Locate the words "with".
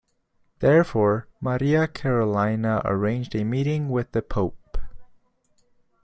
3.89-4.13